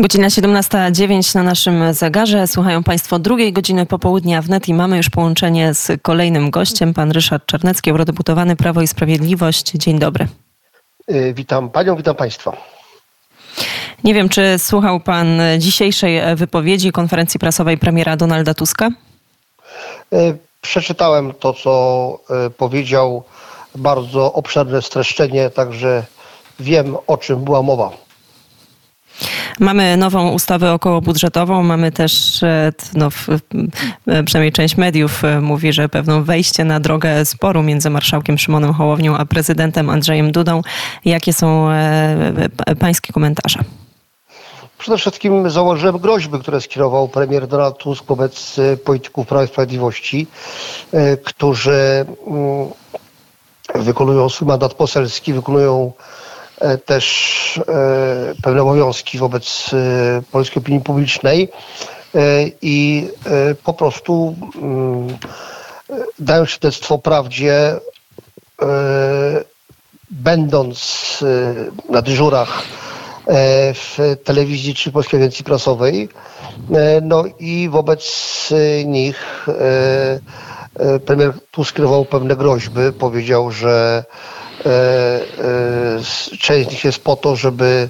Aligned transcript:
Godzina 0.00 0.28
17.09 0.28 1.34
na 1.34 1.42
naszym 1.42 1.94
zegarze. 1.94 2.46
Słuchają 2.46 2.82
Państwo 2.82 3.18
drugiej 3.18 3.52
godziny 3.52 3.86
popołudnia 3.86 4.42
wnet 4.42 4.68
i 4.68 4.74
mamy 4.74 4.96
już 4.96 5.10
połączenie 5.10 5.74
z 5.74 6.02
kolejnym 6.02 6.50
gościem, 6.50 6.94
pan 6.94 7.10
Ryszard 7.10 7.46
Czarnecki, 7.46 7.90
eurodeputowany 7.90 8.56
Prawo 8.56 8.82
i 8.82 8.86
Sprawiedliwość. 8.86 9.72
Dzień 9.72 9.98
dobry. 9.98 10.26
Y, 11.10 11.34
witam 11.34 11.70
Panią, 11.70 11.96
witam 11.96 12.16
Państwa. 12.16 12.56
Nie 14.04 14.14
wiem, 14.14 14.28
czy 14.28 14.58
słuchał 14.58 15.00
Pan 15.00 15.40
dzisiejszej 15.58 16.36
wypowiedzi 16.36 16.92
konferencji 16.92 17.40
prasowej 17.40 17.78
premiera 17.78 18.16
Donalda 18.16 18.54
Tuska? 18.54 18.88
Y, 20.12 20.38
przeczytałem 20.60 21.34
to, 21.34 21.52
co 21.52 22.18
y, 22.46 22.50
powiedział. 22.50 23.22
Bardzo 23.74 24.32
obszerne 24.32 24.82
streszczenie, 24.82 25.50
także 25.50 26.04
wiem, 26.60 26.96
o 27.06 27.16
czym 27.16 27.44
była 27.44 27.62
mowa. 27.62 28.09
Mamy 29.60 29.96
nową 29.96 30.30
ustawę 30.30 30.72
okołobudżetową, 30.72 31.62
mamy 31.62 31.92
też, 31.92 32.42
e, 32.42 32.72
no, 32.94 33.08
przynajmniej 34.24 34.52
część 34.52 34.76
mediów 34.76 35.24
e, 35.24 35.40
mówi, 35.40 35.72
że 35.72 35.88
pewną 35.88 36.24
wejście 36.24 36.64
na 36.64 36.80
drogę 36.80 37.24
sporu 37.24 37.62
między 37.62 37.90
marszałkiem 37.90 38.38
Szymonem 38.38 38.74
Hołownią 38.74 39.16
a 39.16 39.24
prezydentem 39.24 39.90
Andrzejem 39.90 40.32
Dudą. 40.32 40.62
Jakie 41.04 41.32
są 41.32 41.70
e, 41.70 42.48
pańskie 42.78 43.12
komentarze? 43.12 43.58
Przede 44.78 44.98
wszystkim 44.98 45.50
założyłem 45.50 45.98
groźby, 45.98 46.38
które 46.38 46.60
skierował 46.60 47.08
premier 47.08 47.46
Donald 47.46 47.78
Tusk 47.78 48.04
wobec 48.04 48.56
polityków 48.84 49.26
Prawa 49.26 49.44
i 49.44 49.48
Sprawiedliwości, 49.48 50.26
którzy 51.24 52.06
mm, 52.26 52.68
wykonują 53.74 54.28
swój 54.28 54.48
mandat 54.48 54.74
poselski, 54.74 55.32
wykonują 55.32 55.92
E, 55.92 56.19
też 56.84 57.60
e, 57.68 58.34
pewne 58.42 58.62
obowiązki 58.62 59.18
wobec 59.18 59.70
e, 59.72 60.22
polskiej 60.32 60.62
opinii 60.62 60.80
publicznej 60.80 61.48
i 62.62 63.08
po 63.64 63.72
prostu 63.72 64.36
mm, 64.62 65.18
dają 66.18 66.46
świadectwo 66.46 66.98
prawdzie, 66.98 67.76
będąc 70.10 71.18
na 71.88 72.02
dyżurach 72.02 72.62
w 73.74 74.16
telewizji 74.24 74.74
czy 74.74 74.92
Polskiej 74.92 75.20
Agencji 75.20 75.44
Prasowej. 75.44 76.08
No 77.02 77.24
i 77.38 77.68
wobec 77.68 78.04
nich 78.84 79.46
premier 81.06 81.32
Tusk 81.50 81.70
skierował 81.70 82.04
pewne 82.04 82.36
groźby. 82.36 82.80
Powiedział, 82.98 83.50
że 83.50 84.04
E, 84.04 84.04
e, 84.04 84.39
część 86.40 86.68
z 86.68 86.72
nich 86.72 86.84
jest 86.84 87.04
po 87.04 87.16
to, 87.16 87.36
żeby 87.36 87.88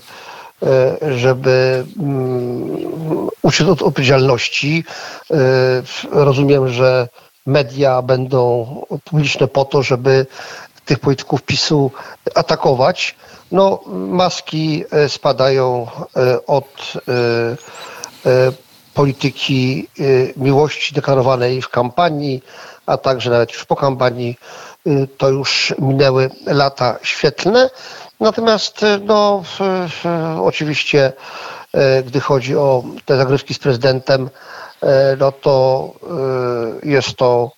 e, 0.62 0.96
żeby 1.16 1.84
mm, 1.98 3.28
uciec 3.42 3.68
od 3.68 3.82
odpowiedzialności. 3.82 4.84
Rozumiem, 6.10 6.68
że 6.68 7.08
media 7.46 8.02
będą 8.02 8.66
publiczne 9.04 9.48
po 9.48 9.64
to, 9.64 9.82
żeby 9.82 10.26
tych 10.84 10.98
polityków 10.98 11.42
PiSu 11.42 11.90
atakować. 12.34 13.16
No, 13.52 13.80
maski 13.86 14.84
spadają 15.08 15.86
od 16.46 16.92
polityki 19.00 19.88
miłości 20.36 20.94
deklarowanej 20.94 21.62
w 21.62 21.68
kampanii, 21.68 22.42
a 22.86 22.96
także 22.96 23.30
nawet 23.30 23.52
już 23.52 23.64
po 23.64 23.76
kampanii 23.76 24.36
Y, 24.86 25.08
to 25.18 25.28
już 25.28 25.74
minęły 25.78 26.30
lata 26.46 26.98
świetlne. 27.02 27.70
Natomiast 28.20 28.82
y, 28.82 28.98
no, 29.04 29.42
oczywiście, 30.42 31.12
y, 31.76 32.02
gdy 32.02 32.20
chodzi 32.20 32.56
o 32.56 32.82
te 33.04 33.16
zagrywki 33.16 33.54
z 33.54 33.58
prezydentem, 33.58 34.30
no 35.18 35.32
to 35.32 35.92
jest 36.82 37.16
to 37.16 37.50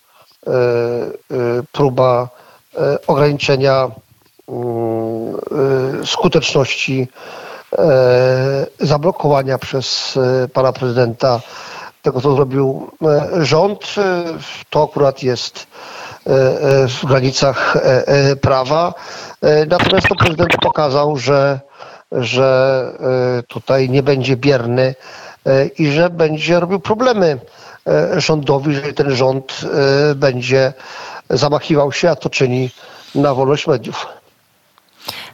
próba 1.72 2.28
ograniczenia 3.06 3.90
skuteczności 6.04 7.08
zablokowania 8.80 9.58
przez 9.58 10.18
pana 10.52 10.72
prezydenta 10.72 11.40
tego, 12.02 12.20
co 12.20 12.34
zrobił 12.34 12.90
rząd. 13.42 13.94
To 14.70 14.82
akurat 14.82 15.22
jest 15.22 15.66
E, 16.26 16.30
e, 16.30 16.88
w 16.88 17.04
granicach 17.04 17.76
e, 17.76 18.36
prawa. 18.36 18.94
Natomiast 19.68 20.08
to 20.08 20.14
prezydent 20.14 20.56
pokazał, 20.62 21.16
że, 21.16 21.60
że 22.12 22.86
tutaj 23.48 23.90
nie 23.90 24.02
będzie 24.02 24.36
bierny 24.36 24.94
i 25.78 25.90
że 25.90 26.10
będzie 26.10 26.60
robił 26.60 26.80
problemy 26.80 27.38
rządowi, 28.16 28.72
jeżeli 28.72 28.94
ten 28.94 29.10
rząd 29.10 29.60
będzie 30.14 30.72
zamachiwał 31.30 31.92
się, 31.92 32.10
a 32.10 32.16
to 32.16 32.30
czyni 32.30 32.70
na 33.14 33.34
wolność 33.34 33.66
mediów. 33.66 34.06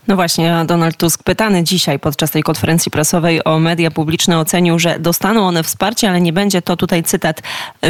No 0.09 0.17
właśnie, 0.17 0.65
Donald 0.67 0.97
Tusk 0.97 1.23
pytany 1.23 1.65
dzisiaj 1.65 1.99
podczas 1.99 2.31
tej 2.31 2.43
konferencji 2.43 2.91
prasowej 2.91 3.45
o 3.45 3.59
media 3.59 3.91
publiczne 3.91 4.39
ocenił, 4.39 4.79
że 4.79 4.99
dostaną 4.99 5.47
one 5.47 5.63
wsparcie, 5.63 6.09
ale 6.09 6.21
nie 6.21 6.33
będzie 6.33 6.63
to 6.63 6.77
tutaj 6.77 7.03
cytat 7.03 7.43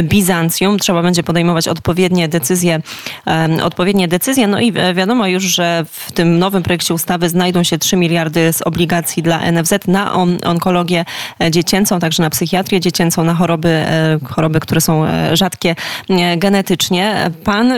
Bizancjum. 0.03 0.79
Trzeba 0.79 1.01
będzie 1.01 1.23
podejmować 1.23 1.67
odpowiednie 1.67 2.27
decyzje, 2.27 2.81
um, 3.25 3.59
odpowiednie 3.59 4.07
decyzje. 4.07 4.47
No 4.47 4.59
i 4.59 4.73
wiadomo 4.93 5.27
już, 5.27 5.43
że 5.43 5.85
w 5.91 6.11
tym 6.11 6.39
nowym 6.39 6.63
projekcie 6.63 6.93
ustawy 6.93 7.29
znajdą 7.29 7.63
się 7.63 7.77
3 7.77 7.97
miliardy 7.97 8.53
z 8.53 8.61
obligacji 8.61 9.23
dla 9.23 9.51
NFZ 9.51 9.73
na 9.87 10.13
on 10.13 10.37
onkologię 10.45 11.05
dziecięcą, 11.51 11.99
także 11.99 12.23
na 12.23 12.29
psychiatrię 12.29 12.79
dziecięcą, 12.79 13.23
na 13.23 13.35
choroby, 13.35 13.69
e, 13.69 14.19
choroby, 14.29 14.59
które 14.59 14.81
są 14.81 15.05
e, 15.05 15.37
rzadkie 15.37 15.75
e, 16.09 16.37
genetycznie. 16.37 17.31
Pan, 17.43 17.73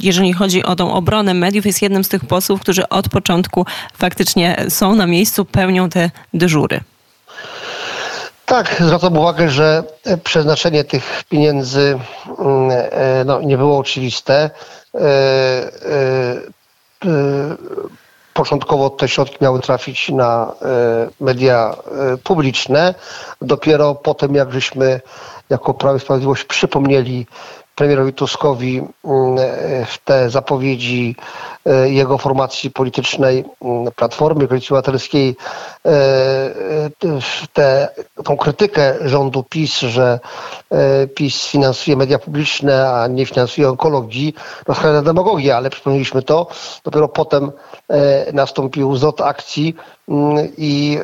jeżeli 0.00 0.32
chodzi 0.32 0.64
o 0.64 0.76
tą 0.76 0.92
obronę 0.92 1.34
mediów, 1.34 1.66
jest 1.66 1.82
jednym 1.82 2.04
z 2.04 2.08
tych 2.08 2.24
posłów, 2.24 2.60
którzy 2.60 2.88
od 2.88 3.08
początku 3.08 3.51
faktycznie 3.94 4.64
są 4.68 4.94
na 4.94 5.06
miejscu, 5.06 5.44
pełnią 5.44 5.88
te 5.88 6.10
dyżury. 6.34 6.80
Tak, 8.52 8.76
zwracam 8.80 9.18
uwagę, 9.18 9.48
że 9.48 9.84
przeznaczenie 10.24 10.84
tych 10.84 11.24
pieniędzy 11.28 11.98
mm, 12.38 12.70
e, 12.70 13.24
no, 13.24 13.40
nie 13.40 13.58
było 13.58 13.78
oczywiste. 13.78 14.50
E, 14.94 14.98
e, 14.98 15.02
początkowo 18.34 18.90
te 18.90 19.08
środki 19.08 19.36
miały 19.40 19.60
trafić 19.60 20.08
na 20.08 20.52
media 21.20 21.76
publiczne. 22.24 22.94
Dopiero 23.42 23.94
potem, 23.94 24.34
jak 24.34 24.52
żeśmy 24.52 25.00
jako 25.50 25.74
Prawo 25.74 25.96
i 25.96 26.00
Sprawiedliwość 26.00 26.44
przypomnieli 26.44 27.26
premierowi 27.74 28.12
Tuskowi 28.12 28.76
mm, 28.78 29.36
w 29.86 29.98
te 30.04 30.30
zapowiedzi 30.30 31.16
e, 31.66 31.90
jego 31.90 32.18
formacji 32.18 32.70
politycznej 32.70 33.44
mm, 33.62 33.92
Platformy 33.96 34.48
Koalicji 34.48 34.68
Obywatelskiej 34.68 35.36
e, 35.86 35.90
e, 35.90 36.90
te, 37.52 37.88
tą 38.24 38.36
krytykę 38.36 38.94
rządu 39.08 39.44
PiS, 39.50 39.78
że 39.80 40.20
PiS 41.14 41.46
finansuje 41.46 41.96
media 41.96 42.18
publiczne, 42.18 42.90
a 42.90 43.06
nie 43.06 43.26
finansuje 43.26 43.68
onkologii, 43.68 44.34
no 44.68 44.74
skrajna 44.74 45.02
demagogia, 45.02 45.56
ale 45.56 45.70
przypomnieliśmy 45.70 46.22
to. 46.22 46.46
Dopiero 46.84 47.08
potem 47.08 47.52
nastąpił 48.32 48.96
zwrot 48.96 49.20
akcji 49.20 49.74
mm, 50.08 50.48
i 50.58 50.98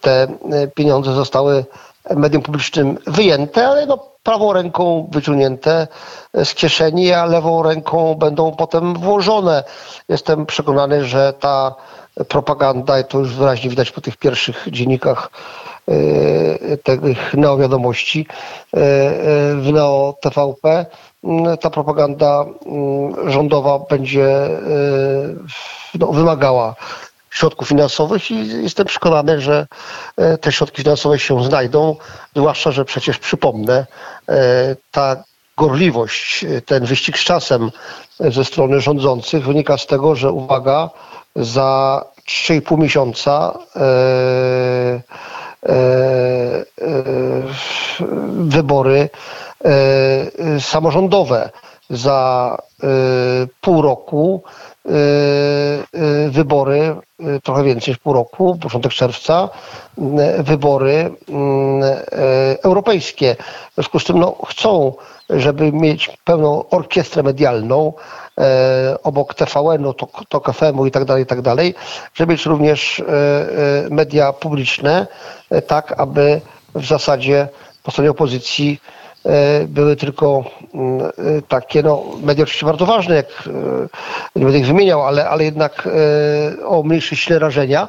te 0.00 0.26
pieniądze 0.74 1.12
zostały 1.12 1.64
medium 2.16 2.42
publicznym 2.42 2.98
wyjęte, 3.06 3.68
ale 3.68 3.86
no 3.86 3.98
prawą 4.22 4.52
ręką 4.52 5.08
wyciągnięte 5.12 5.86
z 6.44 6.54
kieszeni, 6.54 7.12
a 7.12 7.24
lewą 7.24 7.62
ręką 7.62 8.14
będą 8.14 8.52
potem 8.52 8.94
włożone. 8.94 9.64
Jestem 10.08 10.46
przekonany, 10.46 11.04
że 11.04 11.32
ta 11.40 11.74
propaganda, 12.28 13.00
i 13.00 13.04
to 13.04 13.18
już 13.18 13.34
wyraźnie 13.34 13.70
widać 13.70 13.90
po 13.90 14.00
tych 14.00 14.16
pierwszych 14.16 14.66
dziennikach 14.70 15.30
e, 15.88 16.76
tych 16.76 17.34
neowiadomości 17.34 18.26
e, 18.76 18.78
e, 18.78 18.80
w 19.54 19.70
Neo 19.72 20.14
TVP, 20.20 20.86
ta 21.60 21.70
propaganda 21.70 22.44
rządowa 23.26 23.78
będzie 23.78 24.48
no, 25.98 26.06
wymagała 26.06 26.74
środków 27.34 27.68
finansowych 27.68 28.30
i 28.30 28.62
jestem 28.62 28.86
przekonany, 28.86 29.40
że 29.40 29.66
e, 30.16 30.38
te 30.38 30.52
środki 30.52 30.82
finansowe 30.82 31.18
się 31.18 31.44
znajdą, 31.44 31.96
zwłaszcza, 32.36 32.72
że 32.72 32.84
przecież 32.84 33.18
przypomnę, 33.18 33.86
e, 34.28 34.76
ta 34.90 35.24
gorliwość, 35.56 36.44
ten 36.66 36.84
wyścig 36.84 37.18
z 37.18 37.24
czasem 37.24 37.70
ze 38.20 38.44
strony 38.44 38.80
rządzących 38.80 39.44
wynika 39.44 39.78
z 39.78 39.86
tego, 39.86 40.16
że 40.16 40.32
uwaga, 40.32 40.90
za 41.36 42.04
3,5 42.28 42.78
miesiąca 42.78 43.58
e, 43.76 45.02
wybory 48.28 49.10
samorządowe. 50.60 51.50
Za 51.90 52.56
pół 53.60 53.82
roku 53.82 54.42
wybory, 56.28 56.96
trochę 57.42 57.64
więcej 57.64 57.92
niż 57.92 57.98
pół 57.98 58.12
roku, 58.12 58.58
początek 58.62 58.92
czerwca, 58.92 59.48
wybory 60.38 61.10
europejskie. 62.62 63.36
W 63.70 63.74
związku 63.74 63.98
z 63.98 64.04
tym 64.04 64.18
no, 64.18 64.36
chcą, 64.48 64.92
żeby 65.30 65.72
mieć 65.72 66.10
pełną 66.24 66.68
orkiestrę 66.68 67.22
medialną, 67.22 67.92
obok 69.02 69.34
TVN-u, 69.34 69.94
TOK 70.28 70.52
FM-u 70.54 70.86
i 70.86 70.90
tak 70.90 71.04
dalej, 71.04 71.22
i 71.22 71.26
tak 71.26 71.40
dalej, 71.42 71.74
żeby 72.14 72.32
mieć 72.32 72.46
również 72.46 73.02
media 73.90 74.32
publiczne, 74.32 75.06
tak 75.66 75.94
aby 76.00 76.40
w 76.74 76.84
zasadzie 76.86 77.48
po 77.82 77.90
stronie 77.90 78.10
opozycji 78.10 78.80
były 79.68 79.96
tylko 79.96 80.44
mm, 80.74 81.00
e, 81.00 81.10
takie, 81.48 81.82
no, 81.82 82.04
media 82.22 82.42
oczywiście 82.42 82.66
bardzo 82.66 82.86
ważne, 82.86 83.14
jak 83.14 83.48
nie 84.36 84.44
będę 84.44 84.58
ich 84.58 84.66
wymieniał, 84.66 85.02
ale, 85.02 85.28
ale 85.28 85.44
jednak 85.44 85.88
o 86.64 86.82
mniejszej 86.82 87.18
sile 87.18 87.38
rażenia. 87.38 87.88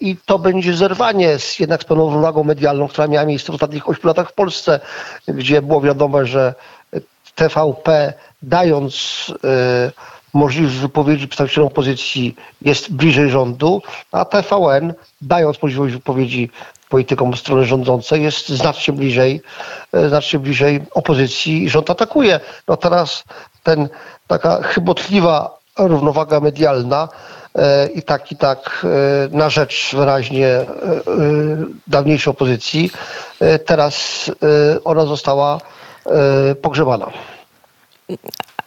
I 0.00 0.16
to 0.26 0.38
będzie 0.38 0.74
zerwanie 0.74 1.38
z, 1.38 1.58
jednak 1.58 1.82
z 1.82 1.84
pewną 1.84 2.04
równowagą 2.04 2.44
medialną, 2.44 2.88
która 2.88 3.06
miała 3.06 3.26
miejsce 3.26 3.52
w 3.52 3.54
ostatnich 3.54 3.88
8 3.88 4.02
latach 4.04 4.30
w 4.30 4.32
Polsce, 4.32 4.80
gdzie 5.28 5.62
było 5.62 5.80
wiadomo, 5.80 6.24
że 6.24 6.54
TVP 7.36 8.12
dając 8.42 9.26
e, 9.44 9.92
możliwość 10.34 10.74
wypowiedzi 10.74 11.28
przedstawicielom 11.28 11.66
opozycji 11.66 12.36
jest 12.62 12.92
bliżej 12.92 13.30
rządu, 13.30 13.82
a 14.12 14.24
TVN 14.24 14.94
dając 15.20 15.62
możliwość 15.62 15.94
wypowiedzi 15.94 16.50
politykom 16.88 17.36
strony 17.36 17.64
rządzącej 17.64 18.22
jest 18.22 18.48
znacznie 18.48 18.94
bliżej, 18.94 19.42
e, 19.92 20.08
znacznie 20.08 20.38
bliżej 20.38 20.82
opozycji 20.90 21.64
i 21.64 21.68
rząd 21.68 21.90
atakuje. 21.90 22.40
No 22.68 22.76
teraz 22.76 23.24
ten 23.62 23.88
taka 24.26 24.62
chybotliwa 24.62 25.58
równowaga 25.78 26.40
medialna 26.40 27.08
e, 27.54 27.86
i 27.86 28.02
tak 28.02 28.32
i 28.32 28.36
tak 28.36 28.86
na 29.30 29.50
rzecz 29.50 29.94
wyraźnie 29.94 30.48
dawniejszej 31.86 32.30
opozycji, 32.30 32.90
teraz 33.66 34.30
ona 34.84 35.06
została 35.06 35.58
pogrzebana. 36.62 37.10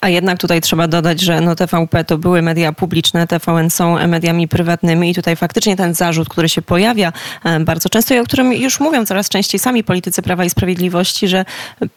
A 0.01 0.10
jednak 0.10 0.40
tutaj 0.40 0.62
trzeba 0.62 0.88
dodać, 0.88 1.22
że 1.22 1.42
no 1.42 1.56
TVP 1.56 2.04
to 2.04 2.18
były 2.18 2.42
media 2.42 2.74
publiczne, 2.74 3.28
TVN 3.28 3.69
są 3.69 4.07
mediami 4.07 4.48
prywatnymi 4.48 5.10
i 5.10 5.16
tutaj 5.16 5.36
faktycznie 5.36 5.75
ten 5.75 5.94
zarzut, 5.94 6.30
który 6.30 6.50
się 6.50 6.62
pojawia 6.62 7.13
e, 7.44 7.60
bardzo 7.60 7.90
często 7.90 8.13
i 8.13 8.19
o 8.19 8.24
którym 8.24 8.54
już 8.54 8.80
mówią 8.80 9.06
coraz 9.06 9.30
częściej 9.30 9.60
sami 9.60 9.84
politycy 9.84 10.22
Prawa 10.22 10.46
i 10.46 10.50
Sprawiedliwości, 10.50 11.28
że 11.28 11.46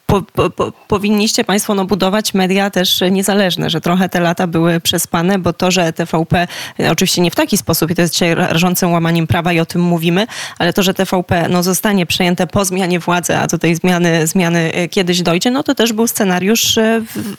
po, 0.06 0.22
po, 0.22 0.50
po, 0.50 0.72
powinniście 0.88 1.44
Państwo 1.44 1.74
no, 1.74 1.84
budować 1.84 2.34
media 2.34 2.70
też 2.70 3.00
niezależne, 3.10 3.70
że 3.70 3.80
trochę 3.80 4.08
te 4.08 4.20
lata 4.20 4.46
były 4.46 4.80
przespane, 4.80 5.38
bo 5.38 5.52
to, 5.52 5.70
że 5.70 5.92
TVP, 5.92 6.48
e, 6.80 6.90
oczywiście 6.90 7.22
nie 7.22 7.30
w 7.30 7.34
taki 7.34 7.56
sposób 7.56 7.90
i 7.90 7.94
to 7.94 8.02
jest 8.02 8.12
dzisiaj 8.12 8.34
rażącym 8.34 8.92
łamaniem 8.92 9.26
prawa 9.26 9.52
i 9.52 9.60
o 9.60 9.66
tym 9.66 9.80
mówimy, 9.80 10.26
ale 10.58 10.72
to, 10.72 10.82
że 10.82 10.94
TVP 10.94 11.48
no, 11.48 11.62
zostanie 11.62 12.06
przejęte 12.06 12.46
po 12.46 12.64
zmianie 12.64 13.00
władzy, 13.00 13.36
a 13.36 13.46
do 13.46 13.58
tej 13.58 13.74
zmiany, 13.74 14.26
zmiany 14.26 14.72
e, 14.72 14.88
kiedyś 14.88 15.22
dojdzie, 15.22 15.50
no 15.50 15.62
to 15.62 15.74
też 15.74 15.92
był 15.92 16.06
scenariusz 16.06 16.78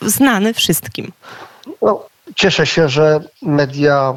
znany 0.01 0.52
wszystkim. 0.53 1.11
No, 1.81 2.05
cieszę 2.35 2.65
się, 2.65 2.89
że 2.89 3.19
media 3.41 4.13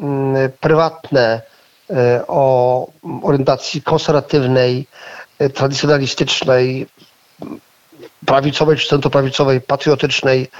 mm, 0.00 0.50
prywatne 0.60 1.42
e, 1.90 2.24
o 2.26 2.86
orientacji 3.22 3.82
konserwatywnej, 3.82 4.86
e, 5.38 5.50
tradycjonalistycznej, 5.50 6.86
prawicowej 8.26 8.76
czy 8.76 8.88
centroprawicowej, 8.88 9.60
patriotycznej, 9.60 10.50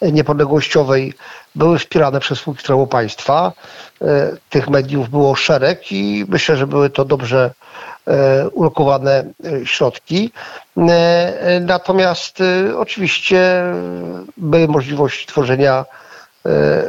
e, 0.00 0.12
niepodległościowej 0.12 1.14
były 1.54 1.78
wspierane 1.78 2.20
przez 2.20 2.38
spółki 2.38 2.62
Skarbu 2.62 2.86
Państwa. 2.86 3.52
Tych 4.50 4.68
mediów 4.68 5.10
było 5.10 5.34
szereg 5.34 5.92
i 5.92 6.24
myślę, 6.28 6.56
że 6.56 6.66
były 6.66 6.90
to 6.90 7.04
dobrze 7.04 7.50
ulokowane 8.52 9.24
e, 9.44 9.66
środki. 9.66 10.32
E, 10.76 11.60
natomiast 11.60 12.42
oczywiście 12.76 13.62
były 14.36 14.68
możliwości 14.68 15.26
tworzenia 15.26 15.84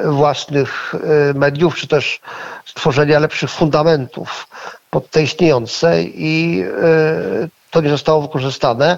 własnych 0.05 0.95
mediów, 1.35 1.75
czy 1.75 1.87
też 1.87 2.21
stworzenia 2.65 3.19
lepszych 3.19 3.49
fundamentów 3.49 4.47
pod 4.89 5.09
te 5.09 5.23
istniejące 5.23 6.03
i 6.03 6.63
to 7.71 7.81
nie 7.81 7.89
zostało 7.89 8.21
wykorzystane. 8.21 8.97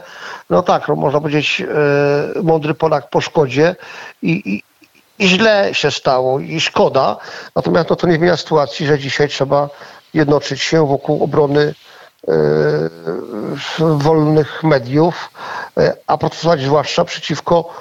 No 0.50 0.64
tak, 0.64 0.88
no 0.88 0.96
można 0.96 1.20
powiedzieć 1.20 1.64
mądry 2.44 2.74
Polak 2.74 3.10
po 3.10 3.22
szkodzie 3.22 3.76
i, 4.22 4.32
i, 4.46 4.64
i 5.26 5.28
źle 5.28 5.70
się 5.74 5.92
stało 5.92 6.40
i 6.40 6.60
szkoda. 6.60 7.18
Natomiast 7.56 7.90
no 7.90 7.96
to 7.96 8.08
nie 8.08 8.16
zmienia 8.16 8.38
sytuacji, 8.38 8.86
że 8.86 9.00
dzisiaj 9.00 9.30
trzeba 9.30 9.70
jednoczyć 10.14 10.62
się 10.62 10.88
wokół 10.88 11.24
obrony 11.24 11.74
wolnych 13.80 14.64
mediów, 14.64 15.30
e, 15.78 15.94
a 16.08 16.18
protestować 16.18 16.62
zwłaszcza 16.62 17.06
przeciwko 17.06 17.74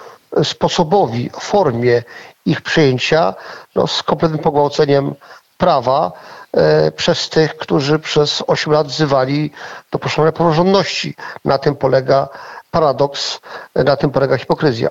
sposobowi, 0.42 1.30
formie 1.40 2.02
ich 2.46 2.60
przyjęcia 2.60 3.34
no, 3.74 3.86
z 3.86 4.02
kompletnym 4.02 4.40
pogwałceniem 4.40 5.14
prawa 5.58 6.12
e, 6.52 6.92
przez 6.92 7.28
tych, 7.28 7.56
którzy 7.56 7.98
przez 7.98 8.42
8 8.46 8.72
lat 8.72 8.86
wzywali 8.86 9.50
do 9.90 9.98
poszanowania 9.98 10.32
praworządności. 10.32 11.14
Na 11.44 11.58
tym 11.58 11.76
polega 11.76 12.28
paradoks, 12.70 13.40
na 13.74 13.96
tym 13.96 14.10
polega 14.10 14.38
hipokryzja. 14.38 14.90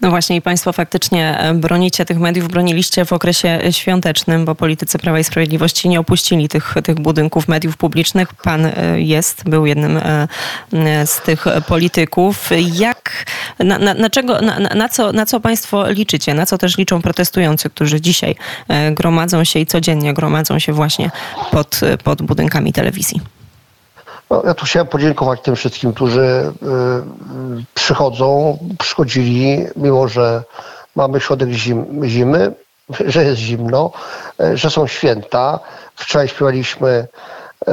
No 0.00 0.10
właśnie 0.10 0.36
i 0.36 0.42
Państwo 0.42 0.72
faktycznie 0.72 1.38
e, 1.38 1.54
bronicie 1.54 2.04
tych 2.04 2.18
mediów, 2.18 2.48
broniliście 2.48 3.04
w 3.04 3.12
okresie 3.12 3.60
świątecznym, 3.70 4.44
bo 4.44 4.54
politycy 4.54 4.98
Prawa 4.98 5.18
i 5.18 5.24
Sprawiedliwości 5.24 5.88
nie 5.88 6.00
opuścili 6.00 6.48
tych, 6.48 6.74
tych 6.84 7.00
budynków 7.00 7.48
mediów 7.48 7.76
publicznych. 7.76 8.34
Pan 8.34 8.66
e, 8.66 9.00
jest, 9.00 9.48
był 9.48 9.66
jednym 9.66 9.96
e, 9.96 11.06
z 11.06 11.20
tych 11.20 11.44
polityków. 11.68 12.50
Jak, 12.74 13.24
na, 13.58 13.78
na, 13.78 13.94
na 13.94 14.10
czego, 14.10 14.40
na, 14.40 14.58
na, 14.58 14.88
co, 14.88 15.12
na 15.12 15.26
co 15.26 15.40
Państwo 15.40 15.90
liczycie? 15.90 16.34
Na 16.34 16.46
co 16.46 16.58
też 16.58 16.78
liczą 16.78 17.02
protestujący, 17.02 17.70
którzy 17.70 18.00
dzisiaj 18.00 18.36
gromadzą 18.92 19.44
się 19.44 19.58
i 19.60 19.66
codziennie 19.66 20.14
gromadzą 20.14 20.58
się 20.58 20.72
właśnie 20.72 21.10
pod, 21.50 21.80
pod 22.04 22.22
budynkami 22.22 22.72
telewizji? 22.72 23.35
No, 24.30 24.42
ja 24.46 24.54
tu 24.54 24.66
chciałem 24.66 24.86
podziękować 24.86 25.40
tym 25.40 25.56
wszystkim, 25.56 25.92
którzy 25.92 26.20
y, 26.20 27.64
przychodzą, 27.74 28.58
przychodzili, 28.78 29.66
mimo 29.76 30.08
że 30.08 30.42
mamy 30.96 31.20
środek 31.20 31.50
zim, 31.50 32.04
zimy, 32.04 32.52
że 33.12 33.24
jest 33.24 33.38
zimno, 33.38 33.92
y, 34.40 34.56
że 34.56 34.70
są 34.70 34.86
święta. 34.86 35.58
Wczoraj 35.96 36.28
śpiewaliśmy 36.28 37.08
y, 37.68 37.72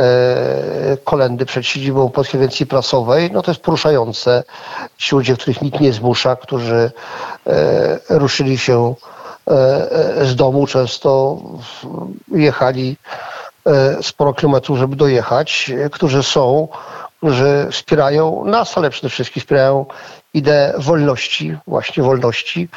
kolendy 1.04 1.46
przed 1.46 1.66
siedzibą 1.66 2.10
Polskiej 2.10 2.42
Agencji 2.42 2.66
Prasowej. 2.66 3.32
No 3.32 3.42
to 3.42 3.52
jest 3.52 3.62
poruszające. 3.62 4.44
Ci 4.98 5.16
ludzie, 5.16 5.38
których 5.38 5.62
nikt 5.62 5.80
nie 5.80 5.94
zmusza, 5.94 6.36
którzy 6.36 6.92
y, 7.48 7.52
ruszyli 8.10 8.58
się 8.58 8.96
y, 10.22 10.26
z 10.26 10.36
domu, 10.36 10.68
często 10.68 11.38
jechali 12.32 12.98
sporo 14.02 14.34
kilometrów, 14.34 14.78
żeby 14.78 14.96
dojechać, 14.96 15.72
e, 15.86 15.90
którzy 15.90 16.24
są, 16.24 16.68
którzy 17.18 17.68
wspierają 17.72 18.46
nas, 18.46 18.78
ale 18.78 18.90
przede 18.90 19.10
wszystkim 19.10 19.42
wspierają 19.42 19.86
ideę 20.34 20.74
wolności, 20.78 21.58
właśnie 21.68 22.04
wolności, 22.04 22.70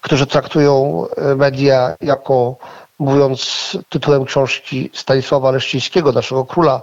którzy 0.00 0.26
traktują 0.26 1.04
e, 1.16 1.34
media 1.34 1.96
jako, 2.00 2.56
mówiąc 2.98 3.70
tytułem 3.88 4.24
książki 4.24 4.90
Stanisława 4.92 5.50
Leszczyńskiego, 5.50 6.12
naszego 6.12 6.44
króla 6.44 6.82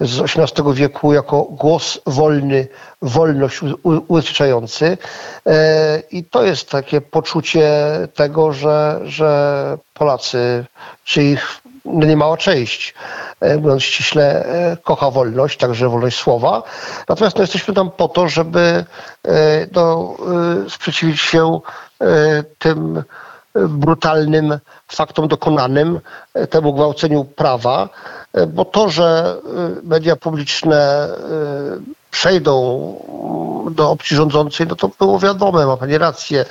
z 0.00 0.20
XVIII 0.20 0.74
wieku, 0.74 1.12
jako 1.12 1.42
głos 1.42 2.00
wolny, 2.06 2.68
wolność 3.02 3.60
ubezpieczający. 3.82 4.98
I 6.10 6.24
to 6.24 6.44
jest 6.44 6.70
takie 6.70 7.00
poczucie 7.00 7.70
tego, 8.14 8.52
że, 8.52 9.00
że 9.04 9.78
Polacy, 9.94 10.64
czy 11.04 11.22
ich 11.22 11.62
no 11.86 12.06
niemała 12.06 12.36
część, 12.36 12.94
e, 13.40 13.56
mówiąc 13.56 13.82
ściśle, 13.82 14.44
e, 14.44 14.76
kocha 14.76 15.10
wolność, 15.10 15.58
także 15.58 15.88
wolność 15.88 16.18
słowa. 16.18 16.62
Natomiast 17.08 17.36
no, 17.36 17.42
jesteśmy 17.42 17.74
tam 17.74 17.90
po 17.90 18.08
to, 18.08 18.28
żeby 18.28 18.84
e, 19.28 19.66
no, 19.72 20.16
sprzeciwić 20.68 21.20
się 21.20 21.60
tym 22.58 23.02
brutalnym 23.68 24.58
faktom 24.88 25.28
dokonanym, 25.28 26.00
temu 26.50 26.74
gwałceniu 26.74 27.24
prawa, 27.24 27.88
bo 28.48 28.64
to, 28.64 28.90
że 28.90 29.36
media 29.82 30.16
publiczne 30.16 31.08
przejdą 32.10 32.56
do 33.70 33.90
opcji 33.90 34.16
rządzącej, 34.16 34.66
no 34.66 34.76
to 34.76 34.90
było 34.98 35.18
wiadome, 35.18 35.66
ma 35.66 35.76
Pani 35.76 35.98
rację. 35.98 36.44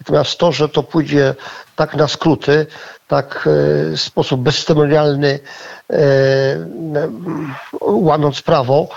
Natomiast 0.00 0.38
to, 0.38 0.52
że 0.52 0.68
to 0.68 0.82
pójdzie 0.82 1.34
tak 1.76 1.94
na 1.94 2.08
skróty, 2.08 2.66
tak 3.16 3.48
w 3.96 4.00
sposób 4.00 4.40
bezceremonialny, 4.40 5.38
łamiąc 7.80 8.42
prawo, 8.42 8.88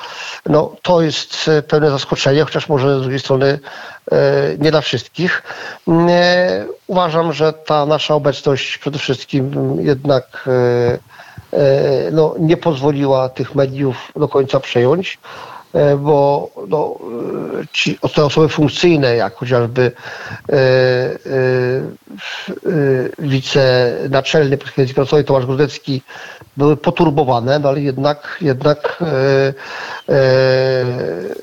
no 0.46 0.76
to 0.82 1.02
jest 1.02 1.52
pewne 1.68 1.90
zaskoczenie, 1.92 2.44
chociaż 2.44 2.70
może 2.70 3.00
z 3.00 3.02
drugiej 3.02 3.20
strony 3.20 3.60
nie 4.60 4.72
dla 4.72 4.82
wszystkich. 4.82 5.44
Uważam, 6.88 7.34
że 7.34 7.54
ta 7.54 7.86
nasza 7.86 8.16
obecność 8.16 8.78
przede 8.78 9.00
wszystkim 9.00 9.78
jednak 9.80 10.48
E, 11.56 12.12
no, 12.12 12.36
nie 12.40 12.58
pozwoliła 12.58 13.30
tych 13.30 13.56
mediów 13.56 14.12
do 14.16 14.28
końca 14.28 14.60
przejąć, 14.60 15.18
e, 15.18 15.20
bo 15.98 16.50
no, 16.68 16.98
e, 17.62 17.68
ci, 17.74 18.00
te 18.16 18.26
osoby 18.26 18.50
funkcyjne, 18.50 19.16
jak 19.16 19.36
chociażby 19.36 19.92
e, 20.50 20.54
e, 20.54 20.58
wicenaczelny 23.20 24.58
Polskiej 24.58 24.88
Prasowej 24.88 25.26
Tomasz 25.26 25.46
Grudecki, 25.46 26.02
były 26.58 26.78
poturbowane, 26.78 27.60
no 27.60 27.70
ale 27.70 27.82
jednak, 27.82 28.38
jednak 28.42 29.04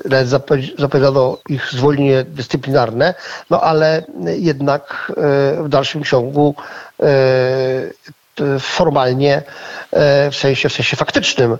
e, 0.05 0.25
zapowiedziano 0.77 1.37
ich 1.49 1.71
zwolnienie 1.71 2.23
dyscyplinarne, 2.23 3.13
no 3.49 3.61
ale 3.61 4.03
jednak 4.37 5.11
w 5.63 5.69
dalszym 5.69 6.03
ciągu 6.03 6.55
formalnie, 8.59 9.41
e, 9.91 10.31
w 10.31 10.35
sensie, 10.35 10.69
w 10.69 10.73
sensie 10.73 10.97
faktycznym, 10.97 11.51
e, 11.53 11.57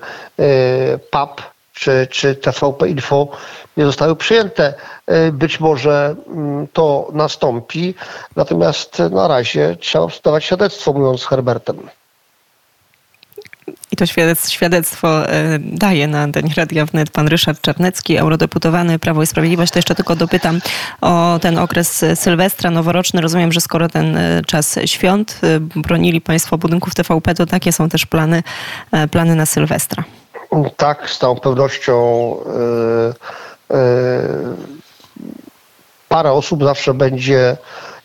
PAP 0.98 1.53
czy, 1.74 2.08
czy 2.12 2.36
TVP 2.36 2.90
Info 2.90 3.28
nie 3.78 3.86
zostały 3.86 4.16
przyjęte. 4.16 4.74
E, 5.08 5.32
być 5.32 5.60
może 5.60 6.16
mm, 6.28 6.68
to 6.74 7.08
nastąpi, 7.14 7.96
natomiast 8.36 9.00
na 9.00 9.28
razie 9.28 9.78
trzeba 9.80 10.08
zdawać 10.08 10.46
świadectwo, 10.46 10.94
mówiąc 10.94 11.22
z 11.22 11.26
Herbertem. 11.26 11.78
I 13.92 13.96
to 13.96 14.06
świadectwo 14.50 15.30
e, 15.30 15.60
daje 15.60 16.08
na 16.08 16.22
antenie 16.22 16.54
Radia 16.58 16.86
Wnet 16.86 17.10
pan 17.10 17.28
Ryszard 17.28 17.62
Czarnecki, 17.62 18.18
eurodeputowany 18.18 19.00
Prawo 19.00 19.24
i 19.24 19.28
Sprawiedliwość. 19.28 19.72
To 19.72 19.80
jeszcze 19.80 19.96
tylko 19.96 20.16
dopytam 20.16 20.60
o 21.02 21.40
ten 21.42 21.58
okres 21.58 22.06
Sylwestra 22.16 22.72
noworoczny. 22.72 23.22
Rozumiem, 23.22 23.52
że 23.52 23.62
skoro 23.62 23.90
ten 23.90 24.18
e, 24.18 24.42
czas 24.48 24.80
świąt 24.86 25.40
e, 25.44 25.60
bronili 25.60 26.22
państwo 26.22 26.58
budynków 26.58 26.96
TVP, 26.96 27.36
to 27.36 27.46
takie 27.46 27.72
są 27.72 27.90
też 27.90 28.06
plany, 28.06 28.44
plany 29.12 29.36
na 29.36 29.46
Sylwestra. 29.46 30.04
Tak, 30.78 31.10
z 31.10 31.18
całą 31.18 31.36
pewnością 31.36 32.36
yy, 33.70 33.78
yy, 33.78 34.56
parę 36.10 36.32
osób 36.32 36.64
zawsze 36.64 36.94
będzie 36.94 37.58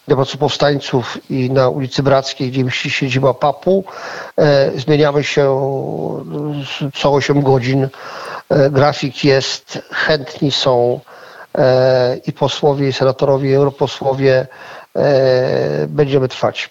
na 0.09 0.17
Placu 0.17 0.38
Powstańców 0.38 1.31
i 1.31 1.50
na 1.50 1.69
ulicy 1.69 2.02
Brackiej, 2.02 2.50
gdzie 2.50 2.64
mieści 2.64 2.90
siedziba 2.90 3.35
PAP-u. 3.35 3.85
E, 4.38 4.71
zmieniamy 4.76 5.25
się 5.25 5.45
co 6.95 7.12
8 7.12 7.43
godzin. 7.43 7.88
E, 8.49 8.71
grafik 8.71 9.25
jest, 9.25 9.78
chętni 9.90 10.50
są 10.50 11.00
e, 11.59 12.17
i 12.26 12.33
posłowie, 12.33 12.88
i 12.88 12.93
senatorowie, 12.93 13.50
i 13.50 13.55
europosłowie. 13.55 14.47
Będziemy 15.88 16.28
trwać. 16.28 16.71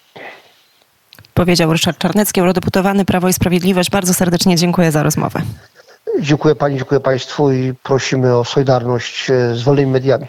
Powiedział 1.38 1.72
Ryszard 1.72 1.98
Czarnecki, 1.98 2.40
eurodeputowany 2.40 3.04
Prawo 3.04 3.28
i 3.28 3.32
Sprawiedliwość. 3.32 3.90
Bardzo 3.90 4.14
serdecznie 4.14 4.56
dziękuję 4.56 4.92
za 4.92 5.02
rozmowę. 5.02 5.42
Dziękuję 6.20 6.54
Pani, 6.54 6.76
dziękuję 6.76 7.00
Państwu 7.00 7.52
i 7.52 7.74
prosimy 7.82 8.36
o 8.36 8.44
solidarność 8.44 9.30
z 9.54 9.62
wolnymi 9.62 9.92
mediami. 9.92 10.26